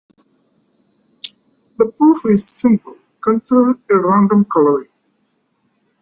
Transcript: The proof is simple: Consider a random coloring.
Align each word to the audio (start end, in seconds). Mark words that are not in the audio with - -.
The 1.77 1.91
proof 1.91 2.25
is 2.25 2.49
simple: 2.49 2.97
Consider 3.23 3.69
a 3.69 3.77
random 3.91 4.45
coloring. 4.51 4.89